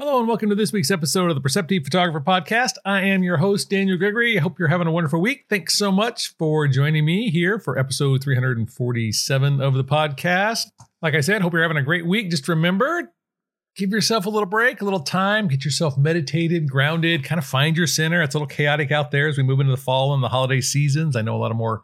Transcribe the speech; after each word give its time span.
Hello 0.00 0.20
and 0.20 0.28
welcome 0.28 0.48
to 0.48 0.54
this 0.54 0.72
week's 0.72 0.92
episode 0.92 1.28
of 1.28 1.34
the 1.34 1.40
Perceptive 1.40 1.82
Photographer 1.82 2.20
Podcast. 2.20 2.74
I 2.84 3.00
am 3.00 3.24
your 3.24 3.38
host, 3.38 3.68
Daniel 3.68 3.98
Gregory. 3.98 4.38
I 4.38 4.40
hope 4.40 4.56
you're 4.56 4.68
having 4.68 4.86
a 4.86 4.92
wonderful 4.92 5.20
week. 5.20 5.46
Thanks 5.50 5.76
so 5.76 5.90
much 5.90 6.36
for 6.36 6.68
joining 6.68 7.04
me 7.04 7.30
here 7.30 7.58
for 7.58 7.76
episode 7.76 8.22
347 8.22 9.60
of 9.60 9.74
the 9.74 9.82
podcast. 9.82 10.66
Like 11.02 11.16
I 11.16 11.20
said, 11.20 11.42
hope 11.42 11.52
you're 11.52 11.62
having 11.62 11.78
a 11.78 11.82
great 11.82 12.06
week. 12.06 12.30
Just 12.30 12.46
remember, 12.46 13.12
give 13.74 13.90
yourself 13.90 14.26
a 14.26 14.30
little 14.30 14.46
break, 14.46 14.80
a 14.80 14.84
little 14.84 15.00
time, 15.00 15.48
get 15.48 15.64
yourself 15.64 15.98
meditated, 15.98 16.70
grounded, 16.70 17.24
kind 17.24 17.40
of 17.40 17.44
find 17.44 17.76
your 17.76 17.88
center. 17.88 18.22
It's 18.22 18.36
a 18.36 18.38
little 18.38 18.46
chaotic 18.46 18.92
out 18.92 19.10
there 19.10 19.26
as 19.26 19.36
we 19.36 19.42
move 19.42 19.58
into 19.58 19.72
the 19.72 19.82
fall 19.82 20.14
and 20.14 20.22
the 20.22 20.28
holiday 20.28 20.60
seasons. 20.60 21.16
I 21.16 21.22
know 21.22 21.34
a 21.34 21.42
lot 21.42 21.50
of 21.50 21.56
more 21.56 21.82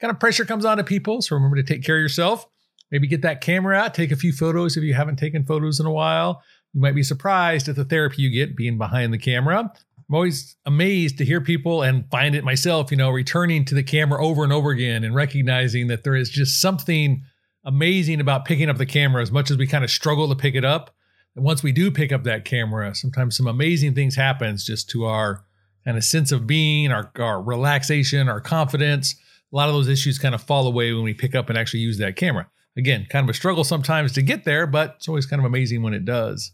kind 0.00 0.10
of 0.10 0.18
pressure 0.18 0.46
comes 0.46 0.64
on 0.64 0.78
to 0.78 0.84
people, 0.84 1.20
so 1.20 1.36
remember 1.36 1.56
to 1.56 1.62
take 1.62 1.84
care 1.84 1.96
of 1.96 2.02
yourself. 2.02 2.46
Maybe 2.90 3.06
get 3.06 3.20
that 3.22 3.42
camera 3.42 3.76
out, 3.76 3.92
take 3.92 4.12
a 4.12 4.16
few 4.16 4.32
photos 4.32 4.78
if 4.78 4.82
you 4.82 4.94
haven't 4.94 5.16
taken 5.16 5.44
photos 5.44 5.78
in 5.78 5.84
a 5.84 5.92
while 5.92 6.42
you 6.72 6.80
might 6.80 6.94
be 6.94 7.02
surprised 7.02 7.68
at 7.68 7.76
the 7.76 7.84
therapy 7.84 8.22
you 8.22 8.30
get 8.30 8.56
being 8.56 8.78
behind 8.78 9.12
the 9.12 9.18
camera. 9.18 9.72
I'm 10.10 10.14
always 10.14 10.56
amazed 10.66 11.18
to 11.18 11.24
hear 11.24 11.40
people 11.40 11.82
and 11.82 12.10
find 12.10 12.34
it 12.34 12.44
myself, 12.44 12.90
you 12.90 12.96
know, 12.96 13.10
returning 13.10 13.64
to 13.66 13.74
the 13.74 13.82
camera 13.82 14.24
over 14.24 14.42
and 14.42 14.52
over 14.52 14.70
again 14.70 15.04
and 15.04 15.14
recognizing 15.14 15.86
that 15.86 16.02
there 16.02 16.16
is 16.16 16.30
just 16.30 16.60
something 16.60 17.22
amazing 17.64 18.20
about 18.20 18.44
picking 18.44 18.68
up 18.68 18.78
the 18.78 18.86
camera 18.86 19.22
as 19.22 19.30
much 19.30 19.50
as 19.50 19.56
we 19.56 19.66
kind 19.66 19.84
of 19.84 19.90
struggle 19.90 20.28
to 20.28 20.34
pick 20.34 20.54
it 20.54 20.64
up. 20.64 20.94
And 21.36 21.44
once 21.44 21.62
we 21.62 21.72
do 21.72 21.90
pick 21.90 22.10
up 22.12 22.24
that 22.24 22.44
camera, 22.44 22.94
sometimes 22.94 23.36
some 23.36 23.46
amazing 23.46 23.94
things 23.94 24.16
happens 24.16 24.64
just 24.64 24.90
to 24.90 25.04
our 25.04 25.44
kind 25.84 25.96
of 25.96 26.04
sense 26.04 26.32
of 26.32 26.46
being, 26.46 26.90
our, 26.90 27.10
our 27.18 27.40
relaxation, 27.40 28.28
our 28.28 28.40
confidence. 28.40 29.14
A 29.52 29.56
lot 29.56 29.68
of 29.68 29.74
those 29.74 29.88
issues 29.88 30.18
kind 30.18 30.34
of 30.34 30.42
fall 30.42 30.66
away 30.66 30.92
when 30.92 31.04
we 31.04 31.14
pick 31.14 31.34
up 31.34 31.48
and 31.48 31.58
actually 31.58 31.80
use 31.80 31.98
that 31.98 32.16
camera. 32.16 32.48
Again, 32.76 33.06
kind 33.08 33.24
of 33.24 33.30
a 33.30 33.36
struggle 33.36 33.64
sometimes 33.64 34.12
to 34.12 34.22
get 34.22 34.44
there, 34.44 34.66
but 34.66 34.94
it's 34.96 35.08
always 35.08 35.26
kind 35.26 35.40
of 35.40 35.46
amazing 35.46 35.82
when 35.82 35.94
it 35.94 36.04
does. 36.04 36.52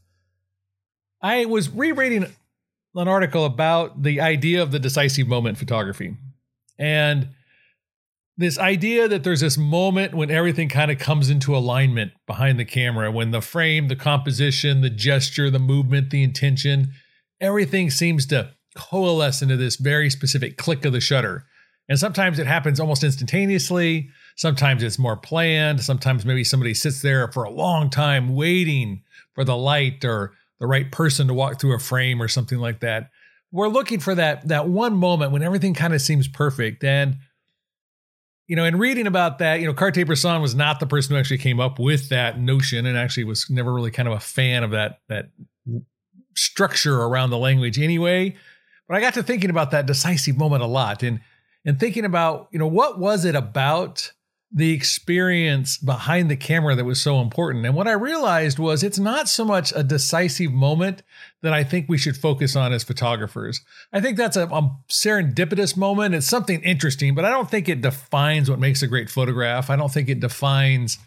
I 1.26 1.44
was 1.46 1.68
rereading 1.68 2.24
an 2.94 3.08
article 3.08 3.44
about 3.44 4.04
the 4.04 4.20
idea 4.20 4.62
of 4.62 4.70
the 4.70 4.78
decisive 4.78 5.26
moment 5.26 5.58
photography. 5.58 6.16
And 6.78 7.30
this 8.36 8.60
idea 8.60 9.08
that 9.08 9.24
there's 9.24 9.40
this 9.40 9.58
moment 9.58 10.14
when 10.14 10.30
everything 10.30 10.68
kind 10.68 10.88
of 10.88 11.00
comes 11.00 11.28
into 11.28 11.56
alignment 11.56 12.12
behind 12.28 12.60
the 12.60 12.64
camera, 12.64 13.10
when 13.10 13.32
the 13.32 13.40
frame, 13.40 13.88
the 13.88 13.96
composition, 13.96 14.82
the 14.82 14.90
gesture, 14.90 15.50
the 15.50 15.58
movement, 15.58 16.10
the 16.10 16.22
intention, 16.22 16.92
everything 17.40 17.90
seems 17.90 18.24
to 18.26 18.52
coalesce 18.76 19.42
into 19.42 19.56
this 19.56 19.74
very 19.74 20.08
specific 20.08 20.56
click 20.56 20.84
of 20.84 20.92
the 20.92 21.00
shutter. 21.00 21.44
And 21.88 21.98
sometimes 21.98 22.38
it 22.38 22.46
happens 22.46 22.78
almost 22.78 23.02
instantaneously. 23.02 24.10
Sometimes 24.36 24.80
it's 24.80 24.96
more 24.96 25.16
planned. 25.16 25.80
Sometimes 25.80 26.24
maybe 26.24 26.44
somebody 26.44 26.72
sits 26.72 27.02
there 27.02 27.26
for 27.32 27.42
a 27.42 27.50
long 27.50 27.90
time 27.90 28.36
waiting 28.36 29.02
for 29.34 29.42
the 29.42 29.56
light 29.56 30.04
or 30.04 30.32
the 30.60 30.66
right 30.66 30.90
person 30.90 31.28
to 31.28 31.34
walk 31.34 31.60
through 31.60 31.74
a 31.74 31.78
frame 31.78 32.20
or 32.20 32.28
something 32.28 32.58
like 32.58 32.80
that. 32.80 33.10
We're 33.52 33.68
looking 33.68 34.00
for 34.00 34.14
that 34.14 34.48
that 34.48 34.68
one 34.68 34.96
moment 34.96 35.32
when 35.32 35.42
everything 35.42 35.74
kind 35.74 35.94
of 35.94 36.00
seems 36.00 36.28
perfect. 36.28 36.84
And 36.84 37.16
you 38.46 38.54
know, 38.54 38.64
in 38.64 38.78
reading 38.78 39.06
about 39.08 39.38
that, 39.40 39.60
you 39.60 39.66
know, 39.66 39.74
Cartier-Bresson 39.74 40.40
was 40.40 40.54
not 40.54 40.78
the 40.78 40.86
person 40.86 41.14
who 41.14 41.18
actually 41.18 41.38
came 41.38 41.58
up 41.58 41.78
with 41.78 42.10
that 42.10 42.38
notion, 42.38 42.86
and 42.86 42.96
actually 42.96 43.24
was 43.24 43.50
never 43.50 43.72
really 43.72 43.90
kind 43.90 44.08
of 44.08 44.14
a 44.14 44.20
fan 44.20 44.62
of 44.62 44.70
that 44.70 45.00
that 45.08 45.30
structure 46.36 47.02
around 47.02 47.30
the 47.30 47.38
language 47.38 47.78
anyway. 47.78 48.36
But 48.88 48.96
I 48.96 49.00
got 49.00 49.14
to 49.14 49.22
thinking 49.22 49.50
about 49.50 49.72
that 49.72 49.86
decisive 49.86 50.36
moment 50.36 50.62
a 50.62 50.66
lot, 50.66 51.02
and 51.02 51.20
and 51.64 51.78
thinking 51.80 52.04
about 52.04 52.48
you 52.52 52.58
know 52.58 52.68
what 52.68 52.98
was 52.98 53.24
it 53.24 53.34
about 53.34 54.12
the 54.52 54.72
experience 54.72 55.76
behind 55.76 56.30
the 56.30 56.36
camera 56.36 56.74
that 56.76 56.84
was 56.84 57.00
so 57.00 57.20
important. 57.20 57.66
And 57.66 57.74
what 57.74 57.88
I 57.88 57.92
realized 57.92 58.58
was 58.58 58.82
it's 58.82 58.98
not 58.98 59.28
so 59.28 59.44
much 59.44 59.72
a 59.74 59.82
decisive 59.82 60.52
moment 60.52 61.02
that 61.42 61.52
I 61.52 61.64
think 61.64 61.88
we 61.88 61.98
should 61.98 62.16
focus 62.16 62.54
on 62.54 62.72
as 62.72 62.84
photographers. 62.84 63.60
I 63.92 64.00
think 64.00 64.16
that's 64.16 64.36
a, 64.36 64.46
a, 64.46 64.76
serendipitous 64.88 65.76
moment. 65.76 66.14
It's 66.14 66.28
something 66.28 66.62
interesting, 66.62 67.14
but 67.14 67.24
I 67.24 67.30
don't 67.30 67.50
think 67.50 67.68
it 67.68 67.80
defines 67.80 68.48
what 68.48 68.60
makes 68.60 68.82
a 68.82 68.86
great 68.86 69.10
photograph. 69.10 69.68
I 69.68 69.76
don't 69.76 69.92
think 69.92 70.08
it 70.08 70.20
defines 70.20 70.98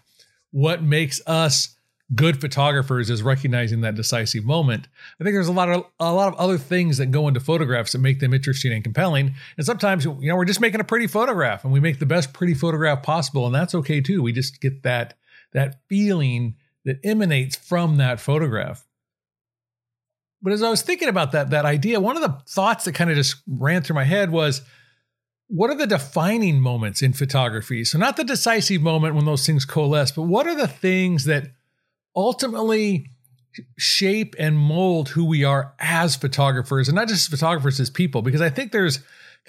what 0.51 0.83
makes 0.83 1.21
us 1.25 1.75
good 2.15 2.41
photographers 2.41 3.09
is 3.09 3.21
recognizing 3.21 3.81
that 3.81 3.95
decisive 3.95 4.43
moment. 4.43 4.87
I 5.19 5.23
think 5.23 5.35
there's 5.35 5.47
a 5.47 5.53
lot 5.53 5.69
of 5.69 5.85
a 5.99 6.13
lot 6.13 6.27
of 6.27 6.39
other 6.39 6.57
things 6.57 6.97
that 6.97 7.07
go 7.07 7.27
into 7.27 7.39
photographs 7.39 7.91
that 7.91 7.99
make 7.99 8.19
them 8.19 8.33
interesting 8.33 8.73
and 8.73 8.83
compelling. 8.83 9.35
And 9.57 9.65
sometimes 9.65 10.05
you 10.05 10.17
know 10.21 10.35
we're 10.35 10.45
just 10.45 10.61
making 10.61 10.79
a 10.79 10.85
pretty 10.85 11.07
photograph 11.07 11.63
and 11.63 11.71
we 11.71 11.79
make 11.79 11.99
the 11.99 12.05
best 12.05 12.33
pretty 12.33 12.55
photograph 12.55 13.03
possible 13.03 13.45
and 13.45 13.53
that's 13.53 13.75
okay 13.75 14.01
too. 14.01 14.23
We 14.23 14.33
just 14.33 14.59
get 14.59 14.83
that 14.83 15.15
that 15.53 15.81
feeling 15.87 16.55
that 16.85 16.99
emanates 17.03 17.55
from 17.55 17.97
that 17.97 18.19
photograph. 18.19 18.85
But 20.41 20.53
as 20.53 20.63
I 20.63 20.69
was 20.69 20.81
thinking 20.81 21.09
about 21.09 21.33
that 21.33 21.51
that 21.51 21.65
idea, 21.65 21.99
one 21.99 22.15
of 22.15 22.23
the 22.23 22.41
thoughts 22.47 22.85
that 22.85 22.95
kind 22.95 23.11
of 23.11 23.17
just 23.17 23.35
ran 23.47 23.83
through 23.83 23.95
my 23.95 24.05
head 24.05 24.31
was 24.31 24.61
what 25.47 25.71
are 25.71 25.75
the 25.75 25.87
defining 25.87 26.59
moments 26.59 27.01
in 27.01 27.11
photography? 27.11 27.83
So 27.83 27.97
not 27.97 28.17
the 28.17 28.23
decisive 28.23 28.83
moment 28.83 29.15
when 29.15 29.25
those 29.25 29.45
things 29.45 29.65
coalesce, 29.65 30.11
but 30.11 30.23
what 30.23 30.45
are 30.47 30.55
the 30.55 30.67
things 30.67 31.25
that 31.25 31.51
ultimately 32.15 33.07
shape 33.77 34.35
and 34.37 34.57
mold 34.57 35.09
who 35.09 35.25
we 35.25 35.43
are 35.43 35.73
as 35.79 36.15
photographers 36.15 36.87
and 36.87 36.95
not 36.95 37.07
just 37.07 37.29
photographers 37.29 37.79
as 37.79 37.89
people 37.89 38.21
because 38.21 38.41
i 38.41 38.49
think 38.49 38.71
there's 38.71 38.99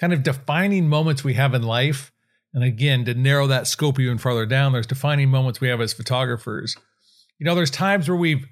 kind 0.01 0.13
of 0.13 0.23
defining 0.23 0.89
moments 0.89 1.23
we 1.23 1.35
have 1.35 1.53
in 1.53 1.63
life. 1.63 2.11
And 2.53 2.65
again 2.65 3.05
to 3.05 3.13
narrow 3.13 3.47
that 3.47 3.67
scope 3.67 3.97
even 3.97 4.17
farther 4.17 4.45
down 4.45 4.73
there's 4.73 4.87
defining 4.87 5.29
moments 5.29 5.61
we 5.61 5.69
have 5.69 5.79
as 5.79 5.93
photographers. 5.93 6.75
You 7.39 7.45
know 7.45 7.55
there's 7.55 7.71
times 7.71 8.09
where 8.09 8.17
we've 8.17 8.45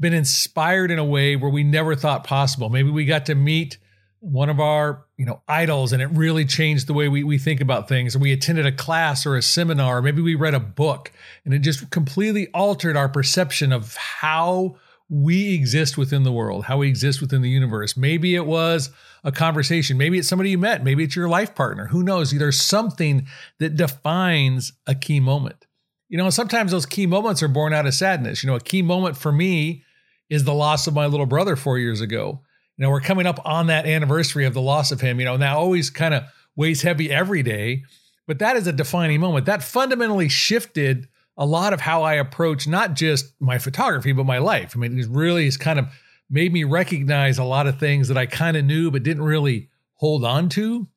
been 0.00 0.14
inspired 0.14 0.90
in 0.90 0.98
a 0.98 1.04
way 1.04 1.36
where 1.36 1.50
we 1.50 1.62
never 1.62 1.94
thought 1.94 2.24
possible. 2.24 2.70
Maybe 2.70 2.90
we 2.90 3.04
got 3.04 3.26
to 3.26 3.36
meet 3.36 3.78
one 4.20 4.48
of 4.48 4.60
our 4.60 5.04
you 5.16 5.24
know 5.24 5.42
idols 5.48 5.92
and 5.92 6.02
it 6.02 6.06
really 6.06 6.44
changed 6.44 6.86
the 6.86 6.94
way 6.94 7.08
we, 7.08 7.22
we 7.22 7.38
think 7.38 7.60
about 7.60 7.88
things. 7.88 8.16
Or 8.16 8.18
we 8.18 8.32
attended 8.32 8.66
a 8.66 8.72
class 8.72 9.26
or 9.26 9.36
a 9.36 9.42
seminar 9.42 9.98
or 9.98 10.02
maybe 10.02 10.22
we 10.22 10.34
read 10.34 10.54
a 10.54 10.60
book 10.60 11.12
and 11.44 11.54
it 11.54 11.60
just 11.60 11.90
completely 11.90 12.48
altered 12.48 12.96
our 12.96 13.08
perception 13.08 13.72
of 13.72 13.96
how 13.96 14.76
we 15.08 15.54
exist 15.54 15.96
within 15.96 16.24
the 16.24 16.32
world 16.32 16.64
how 16.64 16.78
we 16.78 16.88
exist 16.88 17.20
within 17.20 17.42
the 17.42 17.50
universe. 17.50 17.96
Maybe 17.96 18.34
it 18.34 18.46
was 18.46 18.90
a 19.22 19.32
conversation. 19.32 19.96
Maybe 19.96 20.18
it's 20.18 20.28
somebody 20.28 20.50
you 20.50 20.58
met. 20.58 20.82
Maybe 20.82 21.04
it's 21.04 21.16
your 21.16 21.28
life 21.28 21.54
partner. 21.54 21.86
Who 21.86 22.02
knows? 22.02 22.30
There's 22.30 22.60
something 22.60 23.26
that 23.58 23.76
defines 23.76 24.72
a 24.86 24.94
key 24.94 25.20
moment. 25.20 25.66
You 26.08 26.18
know 26.18 26.30
sometimes 26.30 26.70
those 26.70 26.86
key 26.86 27.06
moments 27.06 27.42
are 27.42 27.48
born 27.48 27.72
out 27.72 27.86
of 27.86 27.94
sadness. 27.94 28.42
You 28.42 28.48
know 28.48 28.56
a 28.56 28.60
key 28.60 28.82
moment 28.82 29.16
for 29.16 29.32
me 29.32 29.82
is 30.28 30.44
the 30.44 30.54
loss 30.54 30.86
of 30.86 30.94
my 30.94 31.06
little 31.06 31.26
brother 31.26 31.54
four 31.54 31.78
years 31.78 32.00
ago 32.00 32.40
you 32.76 32.82
know, 32.82 32.90
we're 32.90 33.00
coming 33.00 33.26
up 33.26 33.40
on 33.44 33.68
that 33.68 33.86
anniversary 33.86 34.44
of 34.44 34.54
the 34.54 34.60
loss 34.60 34.92
of 34.92 35.00
him, 35.00 35.18
you 35.18 35.24
know, 35.24 35.36
that 35.36 35.56
always 35.56 35.90
kind 35.90 36.14
of 36.14 36.24
weighs 36.56 36.82
heavy 36.82 37.10
every 37.10 37.42
day. 37.42 37.84
But 38.26 38.38
that 38.40 38.56
is 38.56 38.66
a 38.66 38.72
defining 38.72 39.20
moment. 39.20 39.46
That 39.46 39.62
fundamentally 39.62 40.28
shifted 40.28 41.08
a 41.36 41.46
lot 41.46 41.72
of 41.72 41.80
how 41.80 42.02
I 42.02 42.14
approach 42.14 42.66
not 42.66 42.94
just 42.94 43.32
my 43.40 43.58
photography, 43.58 44.12
but 44.12 44.24
my 44.24 44.38
life. 44.38 44.72
I 44.74 44.78
mean, 44.78 44.98
it 44.98 45.06
really 45.08 45.44
has 45.44 45.56
kind 45.56 45.78
of 45.78 45.86
made 46.28 46.52
me 46.52 46.64
recognize 46.64 47.38
a 47.38 47.44
lot 47.44 47.66
of 47.66 47.78
things 47.78 48.08
that 48.08 48.16
I 48.16 48.26
kind 48.26 48.56
of 48.56 48.64
knew 48.64 48.90
but 48.90 49.02
didn't 49.02 49.22
really 49.22 49.68
hold 49.94 50.24
on 50.24 50.48
to. 50.50 50.88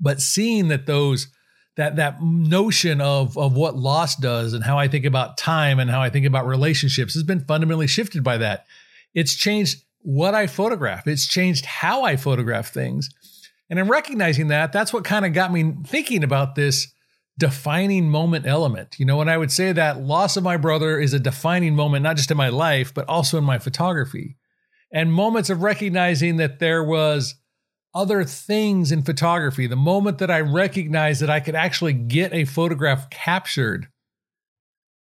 But 0.00 0.20
seeing 0.20 0.68
that 0.68 0.86
those 0.86 1.28
that 1.76 1.96
that 1.96 2.22
notion 2.22 3.00
of 3.00 3.36
of 3.38 3.54
what 3.54 3.76
loss 3.76 4.16
does 4.16 4.52
and 4.52 4.64
how 4.64 4.78
I 4.78 4.88
think 4.88 5.04
about 5.04 5.38
time 5.38 5.78
and 5.78 5.90
how 5.90 6.00
I 6.00 6.10
think 6.10 6.26
about 6.26 6.46
relationships 6.46 7.14
has 7.14 7.22
been 7.22 7.44
fundamentally 7.44 7.86
shifted 7.86 8.22
by 8.22 8.38
that. 8.38 8.66
It's 9.14 9.34
changed 9.34 9.82
what 10.02 10.34
I 10.34 10.46
photograph. 10.46 11.06
It's 11.06 11.26
changed 11.26 11.64
how 11.64 12.04
I 12.04 12.16
photograph 12.16 12.72
things. 12.72 13.08
And 13.70 13.78
in 13.78 13.88
recognizing 13.88 14.48
that, 14.48 14.72
that's 14.72 14.92
what 14.92 15.04
kind 15.04 15.24
of 15.24 15.32
got 15.32 15.52
me 15.52 15.74
thinking 15.86 16.22
about 16.22 16.54
this 16.54 16.92
defining 17.38 18.08
moment 18.10 18.46
element. 18.46 18.96
You 18.98 19.06
know, 19.06 19.16
when 19.16 19.28
I 19.28 19.38
would 19.38 19.50
say 19.50 19.72
that 19.72 20.02
loss 20.02 20.36
of 20.36 20.44
my 20.44 20.56
brother 20.56 21.00
is 21.00 21.14
a 21.14 21.18
defining 21.18 21.74
moment, 21.74 22.02
not 22.02 22.16
just 22.16 22.30
in 22.30 22.36
my 22.36 22.50
life, 22.50 22.92
but 22.92 23.08
also 23.08 23.38
in 23.38 23.44
my 23.44 23.58
photography. 23.58 24.36
And 24.92 25.12
moments 25.12 25.48
of 25.48 25.62
recognizing 25.62 26.36
that 26.36 26.58
there 26.58 26.84
was 26.84 27.34
other 27.94 28.24
things 28.24 28.92
in 28.92 29.02
photography. 29.02 29.66
The 29.66 29.76
moment 29.76 30.18
that 30.18 30.30
I 30.30 30.40
recognized 30.40 31.22
that 31.22 31.30
I 31.30 31.40
could 31.40 31.54
actually 31.54 31.92
get 31.92 32.32
a 32.32 32.44
photograph 32.44 33.08
captured 33.10 33.88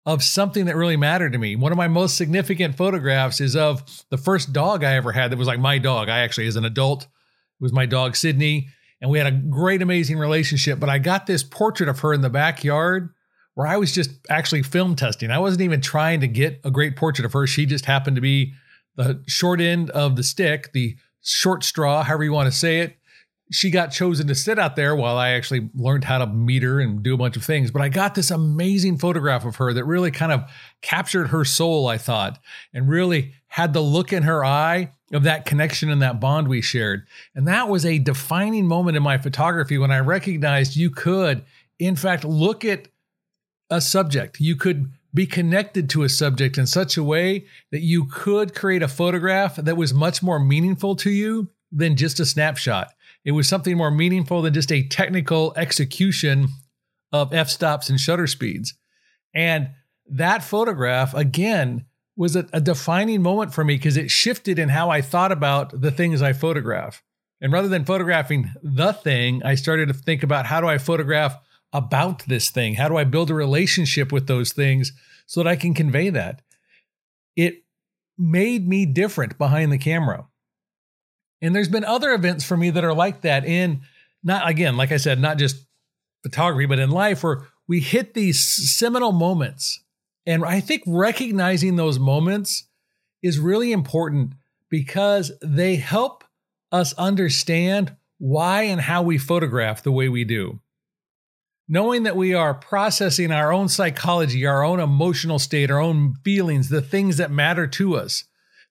of 0.05 0.23
something 0.23 0.65
that 0.65 0.75
really 0.75 0.97
mattered 0.97 1.33
to 1.33 1.37
me. 1.37 1.55
One 1.55 1.71
of 1.71 1.77
my 1.77 1.87
most 1.87 2.17
significant 2.17 2.75
photographs 2.75 3.39
is 3.39 3.55
of 3.55 3.83
the 4.09 4.17
first 4.17 4.51
dog 4.51 4.83
I 4.83 4.95
ever 4.95 5.11
had 5.11 5.31
that 5.31 5.37
was 5.37 5.47
like 5.47 5.59
my 5.59 5.77
dog. 5.77 6.09
I 6.09 6.19
actually, 6.19 6.47
as 6.47 6.55
an 6.55 6.65
adult, 6.65 7.03
it 7.03 7.09
was 7.59 7.71
my 7.71 7.85
dog 7.85 8.15
Sydney, 8.15 8.69
and 8.99 9.11
we 9.11 9.19
had 9.19 9.27
a 9.27 9.31
great, 9.31 9.81
amazing 9.81 10.17
relationship. 10.17 10.79
But 10.79 10.89
I 10.89 10.97
got 10.97 11.27
this 11.27 11.43
portrait 11.43 11.89
of 11.89 11.99
her 11.99 12.13
in 12.13 12.21
the 12.21 12.29
backyard 12.29 13.09
where 13.53 13.67
I 13.67 13.77
was 13.77 13.91
just 13.91 14.11
actually 14.29 14.63
film 14.63 14.95
testing. 14.95 15.29
I 15.29 15.39
wasn't 15.39 15.61
even 15.61 15.81
trying 15.81 16.21
to 16.21 16.27
get 16.27 16.61
a 16.63 16.71
great 16.71 16.95
portrait 16.95 17.25
of 17.25 17.33
her. 17.33 17.45
She 17.45 17.65
just 17.65 17.85
happened 17.85 18.15
to 18.15 18.21
be 18.21 18.53
the 18.95 19.23
short 19.27 19.61
end 19.61 19.89
of 19.91 20.15
the 20.15 20.23
stick, 20.23 20.71
the 20.73 20.95
short 21.21 21.63
straw, 21.63 22.03
however 22.03 22.23
you 22.23 22.31
want 22.31 22.51
to 22.51 22.57
say 22.57 22.79
it 22.79 22.97
she 23.51 23.69
got 23.69 23.87
chosen 23.87 24.27
to 24.27 24.35
sit 24.35 24.57
out 24.57 24.77
there 24.77 24.95
while 24.95 25.17
I 25.17 25.31
actually 25.31 25.69
learned 25.75 26.05
how 26.05 26.19
to 26.19 26.25
meter 26.25 26.79
and 26.79 27.03
do 27.03 27.13
a 27.13 27.17
bunch 27.17 27.35
of 27.35 27.43
things. 27.43 27.69
But 27.69 27.81
I 27.81 27.89
got 27.89 28.15
this 28.15 28.31
amazing 28.31 28.97
photograph 28.97 29.43
of 29.45 29.57
her 29.57 29.73
that 29.73 29.83
really 29.83 30.09
kind 30.09 30.31
of 30.31 30.49
captured 30.81 31.27
her 31.27 31.43
soul, 31.43 31.87
I 31.87 31.97
thought, 31.97 32.39
and 32.73 32.89
really 32.89 33.33
had 33.47 33.73
the 33.73 33.81
look 33.81 34.13
in 34.13 34.23
her 34.23 34.45
eye 34.45 34.93
of 35.11 35.23
that 35.23 35.45
connection 35.45 35.89
and 35.89 36.01
that 36.01 36.21
bond 36.21 36.47
we 36.47 36.61
shared. 36.61 37.05
And 37.35 37.45
that 37.49 37.67
was 37.67 37.85
a 37.85 37.99
defining 37.99 38.67
moment 38.67 38.95
in 38.95 39.03
my 39.03 39.17
photography 39.17 39.77
when 39.77 39.91
I 39.91 39.99
recognized 39.99 40.77
you 40.77 40.89
could, 40.89 41.43
in 41.77 41.97
fact, 41.97 42.23
look 42.23 42.63
at 42.63 42.87
a 43.69 43.81
subject. 43.81 44.39
You 44.39 44.55
could 44.55 44.93
be 45.13 45.25
connected 45.25 45.89
to 45.89 46.03
a 46.03 46.09
subject 46.09 46.57
in 46.57 46.65
such 46.65 46.95
a 46.95 47.03
way 47.03 47.45
that 47.71 47.81
you 47.81 48.05
could 48.05 48.55
create 48.55 48.81
a 48.81 48.87
photograph 48.87 49.57
that 49.57 49.75
was 49.75 49.93
much 49.93 50.23
more 50.23 50.39
meaningful 50.39 50.95
to 50.95 51.09
you 51.09 51.49
than 51.69 51.97
just 51.97 52.21
a 52.21 52.25
snapshot. 52.25 52.93
It 53.23 53.31
was 53.31 53.47
something 53.47 53.77
more 53.77 53.91
meaningful 53.91 54.41
than 54.41 54.53
just 54.53 54.71
a 54.71 54.87
technical 54.87 55.53
execution 55.55 56.47
of 57.11 57.33
f 57.33 57.49
stops 57.49 57.89
and 57.89 57.99
shutter 57.99 58.27
speeds. 58.27 58.73
And 59.33 59.69
that 60.09 60.43
photograph, 60.43 61.13
again, 61.13 61.85
was 62.15 62.35
a, 62.35 62.47
a 62.51 62.61
defining 62.61 63.21
moment 63.21 63.53
for 63.53 63.63
me 63.63 63.75
because 63.75 63.97
it 63.97 64.11
shifted 64.11 64.59
in 64.59 64.69
how 64.69 64.89
I 64.89 65.01
thought 65.01 65.31
about 65.31 65.81
the 65.81 65.91
things 65.91 66.21
I 66.21 66.33
photograph. 66.33 67.03
And 67.39 67.51
rather 67.51 67.67
than 67.67 67.85
photographing 67.85 68.51
the 68.61 68.93
thing, 68.93 69.41
I 69.43 69.55
started 69.55 69.87
to 69.87 69.93
think 69.93 70.21
about 70.21 70.45
how 70.45 70.61
do 70.61 70.67
I 70.67 70.77
photograph 70.77 71.35
about 71.73 72.25
this 72.27 72.49
thing? 72.49 72.75
How 72.75 72.89
do 72.89 72.97
I 72.97 73.03
build 73.03 73.31
a 73.31 73.33
relationship 73.33 74.11
with 74.11 74.27
those 74.27 74.51
things 74.51 74.91
so 75.25 75.41
that 75.41 75.49
I 75.49 75.55
can 75.55 75.73
convey 75.73 76.09
that? 76.09 76.41
It 77.35 77.63
made 78.17 78.67
me 78.67 78.85
different 78.85 79.37
behind 79.37 79.71
the 79.71 79.77
camera. 79.77 80.27
And 81.41 81.55
there's 81.55 81.67
been 81.67 81.83
other 81.83 82.11
events 82.11 82.43
for 82.43 82.55
me 82.55 82.69
that 82.69 82.83
are 82.83 82.93
like 82.93 83.21
that 83.21 83.45
in 83.45 83.81
not 84.23 84.47
again, 84.47 84.77
like 84.77 84.91
I 84.91 84.97
said, 84.97 85.19
not 85.19 85.37
just 85.37 85.65
photography, 86.23 86.67
but 86.67 86.79
in 86.79 86.91
life 86.91 87.23
where 87.23 87.47
we 87.67 87.79
hit 87.79 88.13
these 88.13 88.39
seminal 88.39 89.11
moments. 89.11 89.81
And 90.25 90.45
I 90.45 90.59
think 90.59 90.83
recognizing 90.85 91.75
those 91.75 91.97
moments 91.97 92.67
is 93.23 93.39
really 93.39 93.71
important 93.71 94.33
because 94.69 95.31
they 95.41 95.77
help 95.77 96.23
us 96.71 96.93
understand 96.93 97.95
why 98.19 98.63
and 98.63 98.81
how 98.81 99.01
we 99.01 99.17
photograph 99.17 99.83
the 99.83 99.91
way 99.91 100.07
we 100.07 100.23
do. 100.23 100.59
Knowing 101.67 102.03
that 102.03 102.15
we 102.15 102.33
are 102.33 102.53
processing 102.53 103.31
our 103.31 103.51
own 103.51 103.67
psychology, 103.67 104.45
our 104.45 104.63
own 104.63 104.79
emotional 104.79 105.39
state, 105.39 105.71
our 105.71 105.79
own 105.79 106.13
feelings, 106.23 106.69
the 106.69 106.81
things 106.81 107.17
that 107.17 107.31
matter 107.31 107.65
to 107.65 107.95
us. 107.95 108.25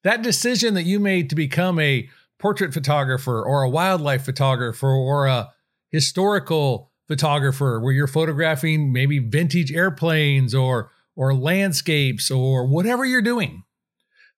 That 0.04 0.22
decision 0.22 0.74
that 0.74 0.84
you 0.84 1.00
made 1.00 1.28
to 1.30 1.36
become 1.36 1.78
a 1.78 2.08
portrait 2.40 2.74
photographer 2.74 3.42
or 3.42 3.62
a 3.62 3.70
wildlife 3.70 4.24
photographer 4.24 4.88
or 4.88 5.26
a 5.26 5.50
historical 5.90 6.90
photographer 7.06 7.80
where 7.80 7.92
you're 7.92 8.06
photographing 8.06 8.92
maybe 8.92 9.18
vintage 9.18 9.72
airplanes 9.72 10.54
or 10.54 10.90
or 11.16 11.34
landscapes 11.34 12.30
or 12.30 12.66
whatever 12.66 13.04
you're 13.04 13.20
doing. 13.20 13.64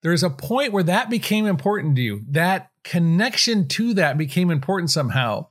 There's 0.02 0.24
a 0.24 0.30
point 0.30 0.72
where 0.72 0.82
that 0.82 1.10
became 1.10 1.46
important 1.46 1.94
to 1.96 2.02
you. 2.02 2.22
That 2.28 2.70
connection 2.82 3.68
to 3.68 3.94
that 3.94 4.18
became 4.18 4.50
important 4.50 4.90
somehow. 4.90 5.48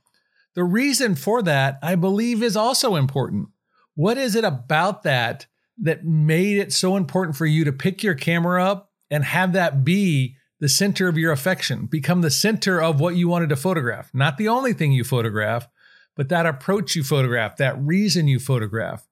The 0.54 0.64
reason 0.64 1.14
for 1.14 1.40
that, 1.42 1.78
I 1.82 1.94
believe, 1.94 2.42
is 2.42 2.56
also 2.56 2.96
important. 2.96 3.48
What 3.94 4.18
is 4.18 4.34
it 4.36 4.44
about 4.44 5.04
that 5.04 5.46
that 5.78 6.04
made 6.04 6.58
it 6.58 6.72
so 6.72 6.96
important 6.96 7.36
for 7.36 7.46
you 7.46 7.64
to 7.64 7.72
pick 7.72 8.02
your 8.02 8.14
camera 8.14 8.62
up 8.62 8.90
and 9.10 9.24
have 9.24 9.54
that 9.54 9.84
be 9.84 10.36
the 10.62 10.68
center 10.68 11.08
of 11.08 11.18
your 11.18 11.32
affection, 11.32 11.86
become 11.86 12.20
the 12.20 12.30
center 12.30 12.80
of 12.80 13.00
what 13.00 13.16
you 13.16 13.26
wanted 13.26 13.48
to 13.48 13.56
photograph. 13.56 14.08
Not 14.14 14.38
the 14.38 14.46
only 14.46 14.72
thing 14.72 14.92
you 14.92 15.02
photograph, 15.02 15.66
but 16.14 16.28
that 16.28 16.46
approach 16.46 16.94
you 16.94 17.02
photograph, 17.02 17.56
that 17.56 17.82
reason 17.82 18.28
you 18.28 18.38
photograph. 18.38 19.04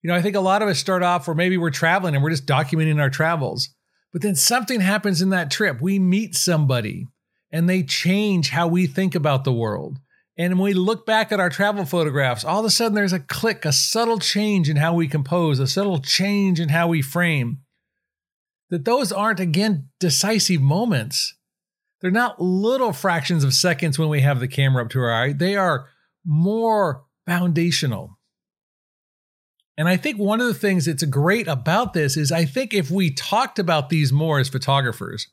You 0.00 0.08
know, 0.08 0.14
I 0.14 0.22
think 0.22 0.36
a 0.36 0.40
lot 0.40 0.62
of 0.62 0.68
us 0.68 0.78
start 0.78 1.02
off 1.02 1.26
where 1.26 1.34
maybe 1.34 1.58
we're 1.58 1.70
traveling 1.70 2.14
and 2.14 2.22
we're 2.22 2.30
just 2.30 2.46
documenting 2.46 3.00
our 3.00 3.10
travels, 3.10 3.70
but 4.12 4.22
then 4.22 4.36
something 4.36 4.80
happens 4.80 5.20
in 5.20 5.30
that 5.30 5.50
trip. 5.50 5.80
We 5.80 5.98
meet 5.98 6.36
somebody 6.36 7.08
and 7.50 7.68
they 7.68 7.82
change 7.82 8.50
how 8.50 8.68
we 8.68 8.86
think 8.86 9.16
about 9.16 9.42
the 9.42 9.52
world. 9.52 9.98
And 10.38 10.56
when 10.56 10.66
we 10.66 10.74
look 10.74 11.04
back 11.04 11.32
at 11.32 11.40
our 11.40 11.50
travel 11.50 11.84
photographs, 11.84 12.44
all 12.44 12.60
of 12.60 12.66
a 12.66 12.70
sudden 12.70 12.94
there's 12.94 13.12
a 13.12 13.18
click, 13.18 13.64
a 13.64 13.72
subtle 13.72 14.20
change 14.20 14.70
in 14.70 14.76
how 14.76 14.94
we 14.94 15.08
compose, 15.08 15.58
a 15.58 15.66
subtle 15.66 15.98
change 15.98 16.60
in 16.60 16.68
how 16.68 16.86
we 16.86 17.02
frame 17.02 17.63
that 18.74 18.84
those 18.84 19.12
aren't, 19.12 19.38
again, 19.38 19.88
decisive 20.00 20.60
moments. 20.60 21.36
They're 22.00 22.10
not 22.10 22.42
little 22.42 22.92
fractions 22.92 23.44
of 23.44 23.54
seconds 23.54 24.00
when 24.00 24.08
we 24.08 24.22
have 24.22 24.40
the 24.40 24.48
camera 24.48 24.82
up 24.82 24.90
to 24.90 24.98
our 24.98 25.12
eye, 25.12 25.32
they 25.32 25.54
are 25.54 25.86
more 26.26 27.04
foundational. 27.24 28.18
And 29.78 29.86
I 29.86 29.96
think 29.96 30.18
one 30.18 30.40
of 30.40 30.48
the 30.48 30.54
things 30.54 30.86
that's 30.86 31.04
great 31.04 31.46
about 31.46 31.92
this 31.92 32.16
is 32.16 32.32
I 32.32 32.46
think 32.46 32.74
if 32.74 32.90
we 32.90 33.12
talked 33.12 33.60
about 33.60 33.90
these 33.90 34.12
more 34.12 34.40
as 34.40 34.48
photographers, 34.48 35.28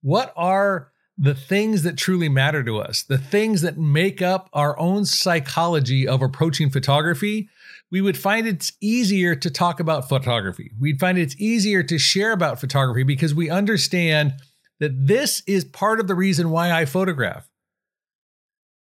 what 0.00 0.32
are 0.36 0.92
the 1.16 1.34
things 1.34 1.82
that 1.82 1.96
truly 1.96 2.28
matter 2.28 2.62
to 2.62 2.78
us, 2.78 3.02
the 3.02 3.18
things 3.18 3.62
that 3.62 3.76
make 3.76 4.22
up 4.22 4.48
our 4.52 4.78
own 4.78 5.04
psychology 5.04 6.06
of 6.06 6.22
approaching 6.22 6.70
photography, 6.70 7.48
we 7.90 8.00
would 8.00 8.18
find 8.18 8.46
it's 8.46 8.72
easier 8.80 9.34
to 9.34 9.50
talk 9.50 9.80
about 9.80 10.08
photography. 10.08 10.70
We'd 10.78 11.00
find 11.00 11.16
it's 11.16 11.36
easier 11.40 11.82
to 11.84 11.98
share 11.98 12.32
about 12.32 12.60
photography 12.60 13.02
because 13.02 13.34
we 13.34 13.48
understand 13.48 14.34
that 14.80 15.06
this 15.06 15.42
is 15.46 15.64
part 15.64 16.00
of 16.00 16.06
the 16.06 16.14
reason 16.14 16.50
why 16.50 16.70
I 16.70 16.84
photograph. 16.84 17.48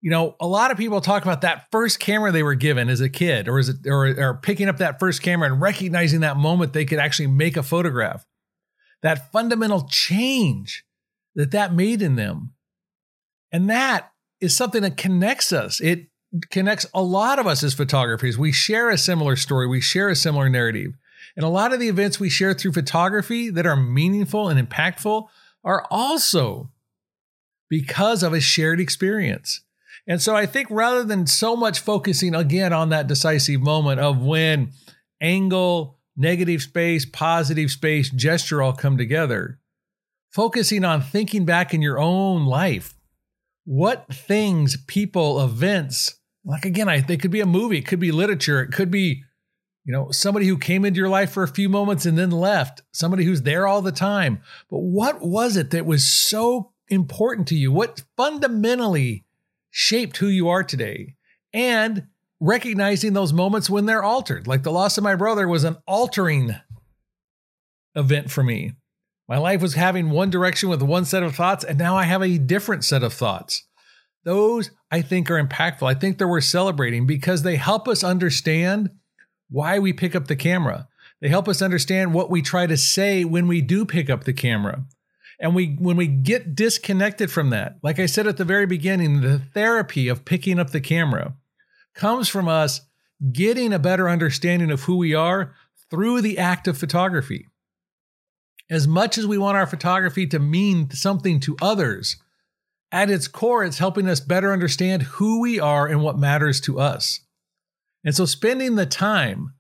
You 0.02 0.12
know, 0.12 0.36
a 0.40 0.48
lot 0.48 0.72
of 0.72 0.78
people 0.78 1.02
talk 1.02 1.24
about 1.24 1.42
that 1.42 1.68
first 1.72 2.00
camera 2.00 2.32
they 2.32 2.44
were 2.44 2.56
given 2.56 2.90
as 2.90 3.02
a 3.02 3.10
kid 3.10 3.48
or 3.48 3.60
is 3.60 3.70
it, 3.70 3.78
or, 3.86 4.08
or 4.08 4.34
picking 4.36 4.70
up 4.70 4.78
that 4.78 5.00
first 5.00 5.22
camera 5.22 5.52
and 5.52 5.62
recognizing 5.62 6.22
that 6.22 6.38
moment 6.38 6.74
they 6.74 6.86
could 6.86 7.00
actually 7.00 7.28
make 7.28 7.58
a 7.58 7.64
photograph. 7.64 8.26
That 9.02 9.32
fundamental 9.32 9.88
change 9.90 10.84
that 11.36 11.52
that 11.52 11.74
made 11.74 12.02
in 12.02 12.16
them. 12.16 12.54
And 13.52 13.70
that 13.70 14.12
is 14.40 14.56
something 14.56 14.82
that 14.84 14.98
connects 14.98 15.52
us. 15.52 15.82
It 15.82 16.09
connects 16.52 16.86
a 16.94 17.02
lot 17.02 17.40
of 17.40 17.48
us 17.48 17.64
as 17.64 17.74
photographers. 17.74 18.38
We 18.38 18.52
share 18.52 18.90
a 18.90 18.98
similar 18.98 19.36
story, 19.36 19.68
we 19.68 19.82
share 19.82 20.10
a 20.10 20.16
similar 20.16 20.50
narrative. 20.50 20.94
And 21.36 21.46
a 21.46 21.50
lot 21.50 21.74
of 21.74 21.80
the 21.80 21.90
events 21.90 22.20
we 22.20 22.30
share 22.30 22.54
through 22.54 22.74
photography 22.74 23.50
that 23.50 23.66
are 23.66 23.76
meaningful 23.76 24.50
and 24.50 24.60
impactful 24.60 25.28
are 25.64 25.86
also 25.90 26.72
because 27.70 28.24
of 28.24 28.34
a 28.34 28.42
shared 28.42 28.80
experience. 28.80 29.62
And 30.08 30.22
so 30.22 30.36
I 30.36 30.46
think 30.46 30.68
rather 30.72 31.04
than 31.04 31.28
so 31.28 31.56
much 31.56 31.80
focusing 31.80 32.34
again 32.34 32.74
on 32.74 32.90
that 32.90 33.08
decisive 33.08 33.62
moment 33.62 34.00
of 34.00 34.22
when 34.22 34.72
angle, 35.22 36.00
negative 36.18 36.62
space, 36.62 37.06
positive 37.06 37.70
space, 37.70 38.10
gesture 38.10 38.62
all 38.62 38.74
come 38.74 38.98
together, 38.98 39.60
focusing 40.32 40.84
on 40.84 41.02
thinking 41.02 41.46
back 41.46 41.74
in 41.74 41.82
your 41.82 42.00
own 42.00 42.46
life. 42.46 42.96
What 43.66 44.12
things, 44.12 44.78
people, 44.88 45.44
events 45.44 46.19
like 46.50 46.66
again, 46.66 46.90
I 46.90 47.02
they 47.02 47.18
could 47.18 47.32
be 47.32 47.42
a 47.42 47.46
movie, 47.46 47.78
it 47.78 47.88
could 47.88 48.00
be 48.00 48.12
literature, 48.12 48.62
it 48.62 48.72
could 48.72 48.90
be, 48.90 49.24
you 49.86 49.94
know, 49.94 50.10
somebody 50.12 50.48
who 50.48 50.58
came 50.58 50.84
into 50.84 50.98
your 50.98 51.10
life 51.10 51.32
for 51.32 51.44
a 51.44 51.48
few 51.48 51.70
moments 51.70 52.06
and 52.06 52.18
then 52.18 52.32
left, 52.32 52.82
somebody 52.92 53.24
who's 53.24 53.44
there 53.44 53.68
all 53.68 53.82
the 53.82 53.92
time. 53.92 54.42
But 54.70 54.80
what 54.80 55.22
was 55.22 55.56
it 55.56 55.72
that 55.72 55.86
was 55.86 56.06
so 56.06 56.72
important 56.88 57.48
to 57.50 57.56
you? 57.56 57.72
What 57.72 58.04
fundamentally 58.18 59.26
shaped 59.70 60.18
who 60.18 60.28
you 60.28 60.50
are 60.50 60.64
today? 60.64 61.16
And 61.54 62.08
recognizing 62.40 63.14
those 63.14 63.34
moments 63.34 63.70
when 63.70 63.86
they're 63.86 64.04
altered. 64.04 64.48
Like 64.48 64.64
the 64.64 64.72
loss 64.72 64.98
of 64.98 65.04
my 65.04 65.16
brother 65.16 65.48
was 65.48 65.64
an 65.64 65.78
altering 65.86 66.56
event 67.96 68.32
for 68.32 68.44
me. 68.44 68.74
My 69.28 69.38
life 69.38 69.62
was 69.62 69.76
having 69.76 70.10
one 70.10 70.32
direction 70.32 70.70
with 70.70 70.82
one 70.82 71.06
set 71.06 71.22
of 71.22 71.36
thoughts, 71.36 71.64
and 71.64 71.78
now 71.78 71.96
I 71.96 72.04
have 72.04 72.24
a 72.24 72.40
different 72.40 72.84
set 72.84 73.04
of 73.04 73.14
thoughts. 73.14 73.68
Those 74.24 74.72
I 74.92 75.02
think 75.02 75.30
are 75.32 75.42
impactful. 75.42 75.90
I 75.90 75.94
think 75.94 76.18
they're 76.18 76.28
worth 76.28 76.44
celebrating 76.44 77.08
because 77.08 77.44
they 77.44 77.56
help 77.56 77.88
us 77.88 78.04
understand 78.04 78.90
why 79.50 79.80
we 79.80 79.94
pick 79.94 80.16
up 80.16 80.28
the 80.28 80.36
camera. 80.36 80.88
They 81.22 81.30
help 81.30 81.48
us 81.48 81.62
understand 81.62 82.14
what 82.14 82.30
we 82.30 82.42
try 82.42 82.66
to 82.68 82.78
say 82.78 83.26
when 83.26 83.48
we 83.48 83.62
do 83.62 83.86
pick 83.86 84.10
up 84.10 84.24
the 84.24 84.34
camera. 84.34 84.86
And 85.40 85.56
we 85.56 85.78
when 85.80 85.96
we 85.96 86.08
get 86.08 86.54
disconnected 86.56 87.32
from 87.32 87.50
that, 87.52 87.78
like 87.82 87.98
I 87.98 88.08
said 88.08 88.28
at 88.28 88.38
the 88.38 88.46
very 88.46 88.66
beginning, 88.66 89.22
the 89.22 89.40
therapy 89.40 90.10
of 90.10 90.26
picking 90.26 90.60
up 90.60 90.72
the 90.72 90.82
camera 90.82 91.34
comes 91.96 92.28
from 92.28 92.48
us 92.48 92.82
getting 93.32 93.74
a 93.74 93.80
better 93.80 94.10
understanding 94.10 94.70
of 94.72 94.84
who 94.84 94.98
we 94.98 95.14
are 95.14 95.54
through 95.90 96.22
the 96.22 96.38
act 96.38 96.68
of 96.68 96.78
photography. 96.78 97.48
As 98.70 98.88
much 98.88 99.18
as 99.18 99.26
we 99.26 99.38
want 99.38 99.58
our 99.58 99.66
photography 99.66 100.28
to 100.28 100.40
mean 100.40 100.92
something 100.92 101.40
to 101.42 101.58
others, 101.62 102.18
at 102.92 103.10
its 103.10 103.28
core, 103.28 103.64
it's 103.64 103.78
helping 103.78 104.08
us 104.08 104.20
better 104.20 104.52
understand 104.52 105.04
who 105.04 105.42
we 105.42 105.60
are 105.60 105.88
and 105.88 106.02
what 106.02 106.18
matters 106.18 106.60
to 106.62 106.80
us. 106.80 107.20
And 108.04 108.16
so, 108.16 108.26
spending 108.26 108.76
the 108.76 108.86
time 108.86 109.54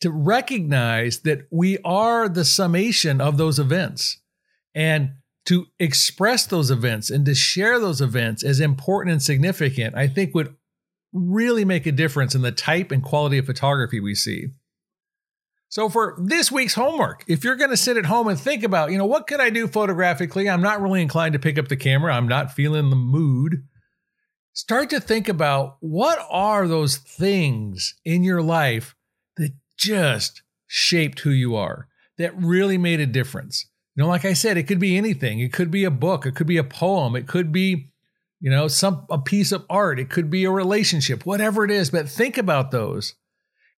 to 0.00 0.10
recognize 0.10 1.20
that 1.20 1.46
we 1.50 1.78
are 1.84 2.28
the 2.28 2.44
summation 2.44 3.20
of 3.20 3.36
those 3.36 3.58
events 3.58 4.20
and 4.74 5.12
to 5.46 5.66
express 5.78 6.46
those 6.46 6.70
events 6.70 7.10
and 7.10 7.26
to 7.26 7.34
share 7.34 7.78
those 7.78 8.00
events 8.00 8.42
as 8.44 8.60
important 8.60 9.12
and 9.12 9.22
significant, 9.22 9.96
I 9.96 10.06
think 10.08 10.34
would 10.34 10.54
really 11.12 11.64
make 11.64 11.86
a 11.86 11.92
difference 11.92 12.34
in 12.34 12.42
the 12.42 12.52
type 12.52 12.90
and 12.90 13.02
quality 13.02 13.38
of 13.38 13.46
photography 13.46 14.00
we 14.00 14.14
see. 14.14 14.48
So 15.72 15.88
for 15.88 16.14
this 16.18 16.52
week's 16.52 16.74
homework, 16.74 17.24
if 17.28 17.44
you're 17.44 17.56
going 17.56 17.70
to 17.70 17.78
sit 17.78 17.96
at 17.96 18.04
home 18.04 18.28
and 18.28 18.38
think 18.38 18.62
about, 18.62 18.92
you 18.92 18.98
know, 18.98 19.06
what 19.06 19.26
could 19.26 19.40
I 19.40 19.48
do 19.48 19.66
photographically? 19.66 20.50
I'm 20.50 20.60
not 20.60 20.82
really 20.82 21.00
inclined 21.00 21.32
to 21.32 21.38
pick 21.38 21.56
up 21.56 21.68
the 21.68 21.78
camera. 21.78 22.14
I'm 22.14 22.28
not 22.28 22.52
feeling 22.52 22.90
the 22.90 22.96
mood. 22.96 23.64
Start 24.52 24.90
to 24.90 25.00
think 25.00 25.30
about 25.30 25.78
what 25.80 26.18
are 26.30 26.68
those 26.68 26.98
things 26.98 27.94
in 28.04 28.22
your 28.22 28.42
life 28.42 28.94
that 29.38 29.54
just 29.78 30.42
shaped 30.66 31.20
who 31.20 31.30
you 31.30 31.56
are, 31.56 31.88
that 32.18 32.36
really 32.36 32.76
made 32.76 33.00
a 33.00 33.06
difference. 33.06 33.64
You 33.96 34.02
know, 34.02 34.10
like 34.10 34.26
I 34.26 34.34
said, 34.34 34.58
it 34.58 34.64
could 34.64 34.78
be 34.78 34.98
anything. 34.98 35.40
It 35.40 35.54
could 35.54 35.70
be 35.70 35.84
a 35.84 35.90
book, 35.90 36.26
it 36.26 36.34
could 36.34 36.46
be 36.46 36.58
a 36.58 36.64
poem, 36.64 37.16
it 37.16 37.26
could 37.26 37.50
be, 37.50 37.88
you 38.40 38.50
know, 38.50 38.68
some 38.68 39.06
a 39.08 39.18
piece 39.18 39.52
of 39.52 39.64
art, 39.70 39.98
it 39.98 40.10
could 40.10 40.28
be 40.28 40.44
a 40.44 40.50
relationship, 40.50 41.24
whatever 41.24 41.64
it 41.64 41.70
is, 41.70 41.88
but 41.88 42.10
think 42.10 42.36
about 42.36 42.72
those. 42.72 43.14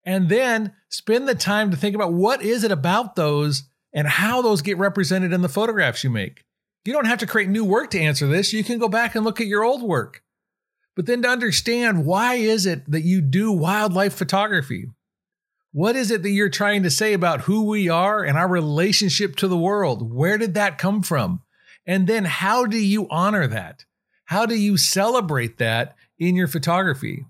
And 0.05 0.29
then 0.29 0.73
spend 0.89 1.27
the 1.27 1.35
time 1.35 1.71
to 1.71 1.77
think 1.77 1.95
about 1.95 2.13
what 2.13 2.43
is 2.43 2.65
it 2.65 2.71
about 2.71 3.17
those 3.17 3.65
and 3.93 4.07
how 4.07 4.43
those 4.43 4.63
get 4.63 4.77
represented 4.77 5.33
in 5.33 5.43
the 5.43 5.49
photographs 5.49 6.05
you 6.05 6.11
make. 6.11 6.45
You 6.85 6.93
don't 6.93 7.07
have 7.07 7.21
to 7.21 7.27
create 7.27 7.49
new 7.49 7.65
work 7.65 7.91
to 7.91 8.01
answer 8.01 8.27
this. 8.27 8.53
You 8.53 8.63
can 8.63 8.79
go 8.79 8.89
back 8.89 9.15
and 9.15 9.25
look 9.25 9.41
at 9.41 9.47
your 9.47 9.65
old 9.65 9.83
work. 9.83 10.23
But 10.95 11.07
then 11.07 11.23
to 11.23 11.29
understand 11.29 12.05
why 12.05 12.35
is 12.35 12.67
it 12.67 12.91
that 12.91 13.03
you 13.03 13.21
do 13.21 13.51
wildlife 13.51 14.15
photography? 14.15 14.89
What 15.73 15.97
is 15.97 16.11
it 16.11 16.23
that 16.23 16.31
you're 16.31 16.51
trying 16.51 16.83
to 16.85 16.91
say 16.91 17.15
about 17.15 17.43
who 17.43 17.65
we 17.65 17.89
are 17.89 18.23
and 18.23 18.39
our 18.39 18.47
relationship 18.47 19.35
to 19.37 19.49
the 19.49 19.57
world? 19.57 20.15
Where 20.15 20.39
did 20.39 20.55
that 20.55 20.79
come 20.79 21.03
from? 21.03 21.41
And 21.87 22.07
then 22.07 22.25
how 22.27 22.67
do 22.67 22.79
you 22.79 23.09
honor 23.11 23.47
that? 23.49 23.85
How 24.27 24.47
do 24.47 24.55
you 24.55 24.77
celebrate 24.77 25.59
that 25.59 25.97
in 26.19 26.37
your 26.37 26.47
photography? 26.47 27.27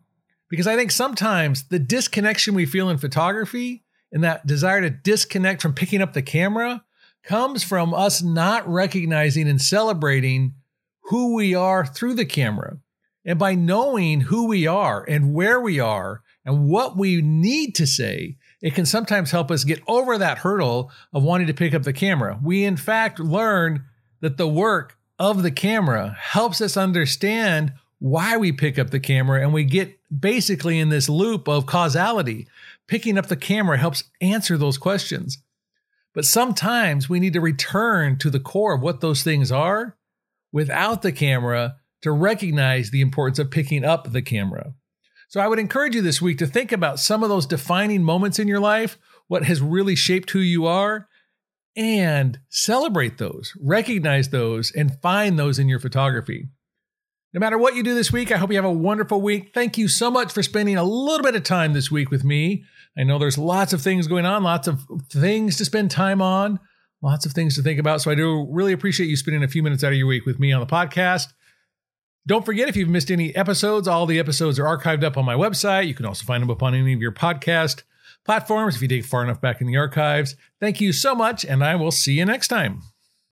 Because 0.54 0.68
I 0.68 0.76
think 0.76 0.92
sometimes 0.92 1.64
the 1.64 1.80
disconnection 1.80 2.54
we 2.54 2.64
feel 2.64 2.88
in 2.88 2.96
photography 2.96 3.82
and 4.12 4.22
that 4.22 4.46
desire 4.46 4.80
to 4.82 4.88
disconnect 4.88 5.60
from 5.60 5.72
picking 5.72 6.00
up 6.00 6.12
the 6.12 6.22
camera 6.22 6.84
comes 7.24 7.64
from 7.64 7.92
us 7.92 8.22
not 8.22 8.64
recognizing 8.68 9.48
and 9.48 9.60
celebrating 9.60 10.54
who 11.06 11.34
we 11.34 11.56
are 11.56 11.84
through 11.84 12.14
the 12.14 12.24
camera. 12.24 12.78
And 13.24 13.36
by 13.36 13.56
knowing 13.56 14.20
who 14.20 14.46
we 14.46 14.64
are 14.64 15.02
and 15.02 15.34
where 15.34 15.60
we 15.60 15.80
are 15.80 16.22
and 16.44 16.68
what 16.68 16.96
we 16.96 17.20
need 17.20 17.74
to 17.74 17.84
say, 17.84 18.36
it 18.62 18.76
can 18.76 18.86
sometimes 18.86 19.32
help 19.32 19.50
us 19.50 19.64
get 19.64 19.82
over 19.88 20.16
that 20.18 20.38
hurdle 20.38 20.92
of 21.12 21.24
wanting 21.24 21.48
to 21.48 21.52
pick 21.52 21.74
up 21.74 21.82
the 21.82 21.92
camera. 21.92 22.38
We, 22.40 22.62
in 22.62 22.76
fact, 22.76 23.18
learn 23.18 23.86
that 24.20 24.36
the 24.36 24.46
work 24.46 24.98
of 25.18 25.42
the 25.42 25.50
camera 25.50 26.16
helps 26.16 26.60
us 26.60 26.76
understand 26.76 27.72
why 28.04 28.36
we 28.36 28.52
pick 28.52 28.78
up 28.78 28.90
the 28.90 29.00
camera, 29.00 29.40
and 29.40 29.54
we 29.54 29.64
get 29.64 29.98
basically 30.14 30.78
in 30.78 30.90
this 30.90 31.08
loop 31.08 31.48
of 31.48 31.64
causality. 31.64 32.46
Picking 32.86 33.16
up 33.16 33.28
the 33.28 33.36
camera 33.36 33.78
helps 33.78 34.04
answer 34.20 34.58
those 34.58 34.76
questions. 34.76 35.38
But 36.12 36.26
sometimes 36.26 37.08
we 37.08 37.18
need 37.18 37.32
to 37.32 37.40
return 37.40 38.18
to 38.18 38.28
the 38.28 38.38
core 38.38 38.74
of 38.74 38.82
what 38.82 39.00
those 39.00 39.22
things 39.22 39.50
are 39.50 39.96
without 40.52 41.00
the 41.00 41.12
camera 41.12 41.76
to 42.02 42.12
recognize 42.12 42.90
the 42.90 43.00
importance 43.00 43.38
of 43.38 43.50
picking 43.50 43.86
up 43.86 44.12
the 44.12 44.20
camera. 44.20 44.74
So 45.28 45.40
I 45.40 45.48
would 45.48 45.58
encourage 45.58 45.94
you 45.94 46.02
this 46.02 46.20
week 46.20 46.36
to 46.40 46.46
think 46.46 46.72
about 46.72 47.00
some 47.00 47.22
of 47.22 47.30
those 47.30 47.46
defining 47.46 48.04
moments 48.04 48.38
in 48.38 48.48
your 48.48 48.60
life, 48.60 48.98
what 49.28 49.44
has 49.44 49.62
really 49.62 49.96
shaped 49.96 50.30
who 50.32 50.40
you 50.40 50.66
are, 50.66 51.08
and 51.74 52.38
celebrate 52.50 53.16
those, 53.16 53.54
recognize 53.58 54.28
those, 54.28 54.70
and 54.70 55.00
find 55.00 55.38
those 55.38 55.58
in 55.58 55.70
your 55.70 55.80
photography. 55.80 56.50
No 57.34 57.40
matter 57.40 57.58
what 57.58 57.74
you 57.74 57.82
do 57.82 57.96
this 57.96 58.12
week, 58.12 58.30
I 58.30 58.36
hope 58.36 58.50
you 58.50 58.56
have 58.56 58.64
a 58.64 58.70
wonderful 58.70 59.20
week. 59.20 59.50
Thank 59.52 59.76
you 59.76 59.88
so 59.88 60.08
much 60.08 60.32
for 60.32 60.40
spending 60.40 60.76
a 60.76 60.84
little 60.84 61.24
bit 61.24 61.34
of 61.34 61.42
time 61.42 61.72
this 61.72 61.90
week 61.90 62.12
with 62.12 62.22
me. 62.22 62.64
I 62.96 63.02
know 63.02 63.18
there's 63.18 63.36
lots 63.36 63.72
of 63.72 63.82
things 63.82 64.06
going 64.06 64.24
on, 64.24 64.44
lots 64.44 64.68
of 64.68 64.82
things 65.10 65.56
to 65.56 65.64
spend 65.64 65.90
time 65.90 66.22
on, 66.22 66.60
lots 67.02 67.26
of 67.26 67.32
things 67.32 67.56
to 67.56 67.62
think 67.62 67.80
about. 67.80 68.00
So 68.00 68.12
I 68.12 68.14
do 68.14 68.46
really 68.52 68.72
appreciate 68.72 69.08
you 69.08 69.16
spending 69.16 69.42
a 69.42 69.48
few 69.48 69.64
minutes 69.64 69.82
out 69.82 69.90
of 69.90 69.98
your 69.98 70.06
week 70.06 70.26
with 70.26 70.38
me 70.38 70.52
on 70.52 70.60
the 70.60 70.66
podcast. 70.66 71.32
Don't 72.24 72.46
forget, 72.46 72.68
if 72.68 72.76
you've 72.76 72.88
missed 72.88 73.10
any 73.10 73.34
episodes, 73.34 73.88
all 73.88 74.06
the 74.06 74.20
episodes 74.20 74.60
are 74.60 74.64
archived 74.64 75.02
up 75.02 75.16
on 75.16 75.24
my 75.24 75.34
website. 75.34 75.88
You 75.88 75.94
can 75.94 76.06
also 76.06 76.24
find 76.24 76.40
them 76.40 76.52
up 76.52 76.62
on 76.62 76.72
any 76.72 76.92
of 76.92 77.00
your 77.00 77.10
podcast 77.10 77.82
platforms 78.24 78.76
if 78.76 78.82
you 78.82 78.86
dig 78.86 79.04
far 79.04 79.24
enough 79.24 79.40
back 79.40 79.60
in 79.60 79.66
the 79.66 79.76
archives. 79.76 80.36
Thank 80.60 80.80
you 80.80 80.92
so 80.92 81.16
much, 81.16 81.44
and 81.44 81.64
I 81.64 81.74
will 81.74 81.90
see 81.90 82.12
you 82.12 82.24
next 82.24 82.46
time. 82.46 82.80